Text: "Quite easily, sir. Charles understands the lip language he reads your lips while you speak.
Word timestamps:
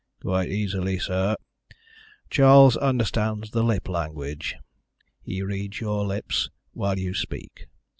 "Quite 0.23 0.49
easily, 0.49 0.97
sir. 0.97 1.35
Charles 2.31 2.75
understands 2.75 3.51
the 3.51 3.61
lip 3.61 3.87
language 3.87 4.55
he 5.21 5.43
reads 5.43 5.79
your 5.79 6.03
lips 6.05 6.49
while 6.71 6.97
you 6.97 7.13
speak. 7.13 7.67